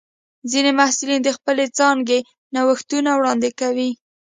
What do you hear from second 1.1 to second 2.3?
د خپلې څانګې